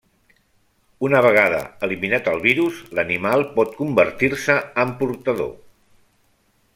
[1.07, 5.53] Una vegada eliminat el virus, l'animal pot convertir-se en portador.